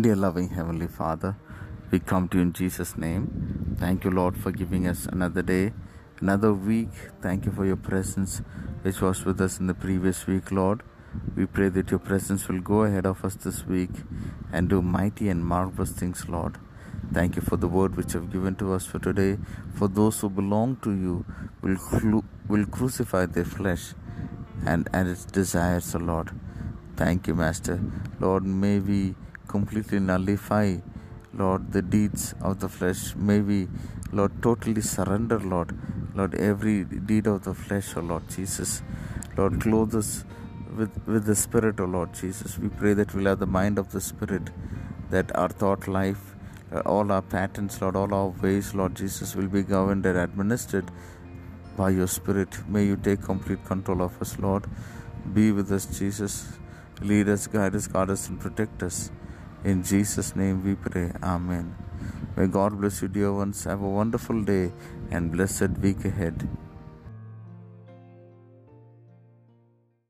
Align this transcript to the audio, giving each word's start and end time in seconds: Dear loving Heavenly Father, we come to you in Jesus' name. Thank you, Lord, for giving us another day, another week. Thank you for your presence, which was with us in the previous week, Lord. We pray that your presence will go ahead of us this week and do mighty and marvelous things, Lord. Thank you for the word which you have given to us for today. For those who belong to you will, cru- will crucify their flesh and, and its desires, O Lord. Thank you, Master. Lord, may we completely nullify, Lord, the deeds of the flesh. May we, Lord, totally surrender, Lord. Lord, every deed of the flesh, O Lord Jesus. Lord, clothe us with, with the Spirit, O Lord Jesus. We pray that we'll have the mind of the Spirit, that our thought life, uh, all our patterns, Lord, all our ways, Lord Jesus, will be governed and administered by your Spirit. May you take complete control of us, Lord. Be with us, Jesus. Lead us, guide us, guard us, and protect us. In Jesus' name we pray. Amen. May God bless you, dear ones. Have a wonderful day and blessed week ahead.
Dear 0.00 0.16
loving 0.16 0.48
Heavenly 0.48 0.86
Father, 0.86 1.36
we 1.90 1.98
come 1.98 2.26
to 2.28 2.38
you 2.38 2.44
in 2.44 2.54
Jesus' 2.54 2.96
name. 2.96 3.76
Thank 3.78 4.04
you, 4.04 4.10
Lord, 4.10 4.38
for 4.38 4.50
giving 4.50 4.86
us 4.86 5.04
another 5.04 5.42
day, 5.42 5.74
another 6.18 6.54
week. 6.54 6.88
Thank 7.20 7.44
you 7.44 7.52
for 7.52 7.66
your 7.66 7.76
presence, 7.76 8.40
which 8.80 9.02
was 9.02 9.26
with 9.26 9.38
us 9.42 9.60
in 9.60 9.66
the 9.66 9.74
previous 9.74 10.26
week, 10.26 10.50
Lord. 10.50 10.82
We 11.36 11.44
pray 11.44 11.68
that 11.68 11.90
your 11.90 12.00
presence 12.00 12.48
will 12.48 12.60
go 12.60 12.84
ahead 12.84 13.04
of 13.04 13.22
us 13.22 13.34
this 13.34 13.66
week 13.66 13.90
and 14.50 14.70
do 14.70 14.80
mighty 14.80 15.28
and 15.28 15.44
marvelous 15.44 15.92
things, 15.92 16.26
Lord. 16.26 16.56
Thank 17.12 17.36
you 17.36 17.42
for 17.42 17.58
the 17.58 17.68
word 17.68 17.94
which 17.94 18.14
you 18.14 18.20
have 18.20 18.32
given 18.32 18.54
to 18.56 18.72
us 18.72 18.86
for 18.86 18.98
today. 18.98 19.36
For 19.74 19.88
those 19.88 20.18
who 20.20 20.30
belong 20.30 20.76
to 20.84 20.90
you 20.92 21.26
will, 21.60 21.76
cru- 21.76 22.24
will 22.48 22.64
crucify 22.64 23.26
their 23.26 23.44
flesh 23.44 23.92
and, 24.64 24.88
and 24.94 25.06
its 25.06 25.26
desires, 25.26 25.94
O 25.94 25.98
Lord. 25.98 26.30
Thank 26.96 27.28
you, 27.28 27.34
Master. 27.34 27.78
Lord, 28.20 28.46
may 28.46 28.78
we 28.78 29.16
completely 29.54 30.00
nullify, 30.00 30.66
Lord, 31.42 31.72
the 31.76 31.82
deeds 31.94 32.34
of 32.40 32.60
the 32.60 32.68
flesh. 32.68 33.02
May 33.14 33.40
we, 33.40 33.58
Lord, 34.18 34.32
totally 34.42 34.80
surrender, 34.80 35.38
Lord. 35.54 35.70
Lord, 36.14 36.34
every 36.34 36.84
deed 36.84 37.26
of 37.26 37.44
the 37.44 37.54
flesh, 37.54 37.96
O 37.96 38.00
Lord 38.00 38.28
Jesus. 38.36 38.82
Lord, 39.36 39.60
clothe 39.60 39.94
us 39.94 40.24
with, 40.76 40.94
with 41.06 41.24
the 41.26 41.36
Spirit, 41.36 41.80
O 41.80 41.84
Lord 41.84 42.14
Jesus. 42.14 42.58
We 42.58 42.68
pray 42.68 42.94
that 42.94 43.14
we'll 43.14 43.30
have 43.32 43.40
the 43.40 43.52
mind 43.60 43.78
of 43.78 43.92
the 43.92 44.00
Spirit, 44.00 44.50
that 45.10 45.34
our 45.36 45.48
thought 45.48 45.88
life, 45.88 46.34
uh, 46.74 46.80
all 46.80 47.12
our 47.12 47.22
patterns, 47.22 47.80
Lord, 47.82 47.96
all 47.96 48.12
our 48.14 48.28
ways, 48.44 48.74
Lord 48.74 48.94
Jesus, 48.94 49.34
will 49.36 49.48
be 49.48 49.62
governed 49.62 50.06
and 50.06 50.18
administered 50.18 50.90
by 51.76 51.90
your 51.90 52.06
Spirit. 52.18 52.60
May 52.68 52.84
you 52.86 52.96
take 52.96 53.22
complete 53.22 53.64
control 53.64 54.02
of 54.02 54.20
us, 54.20 54.38
Lord. 54.38 54.66
Be 55.34 55.52
with 55.52 55.72
us, 55.72 55.86
Jesus. 55.98 56.34
Lead 57.00 57.28
us, 57.28 57.46
guide 57.46 57.74
us, 57.74 57.86
guard 57.86 58.10
us, 58.10 58.28
and 58.28 58.38
protect 58.40 58.82
us. 58.82 59.10
In 59.64 59.84
Jesus' 59.84 60.34
name 60.34 60.64
we 60.64 60.74
pray. 60.74 61.12
Amen. 61.22 61.76
May 62.36 62.48
God 62.48 62.80
bless 62.80 63.00
you, 63.00 63.06
dear 63.06 63.32
ones. 63.32 63.62
Have 63.62 63.80
a 63.80 63.88
wonderful 63.88 64.42
day 64.42 64.72
and 65.12 65.30
blessed 65.30 65.78
week 65.78 66.04
ahead. 66.04 66.48